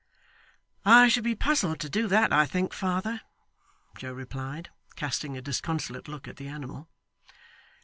[0.83, 3.21] 'I should be puzzled to do that, I think, father,'
[3.99, 6.89] Joe replied, casting a disconsolate look at the animal.